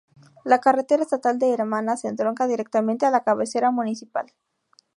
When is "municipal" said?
3.69-4.33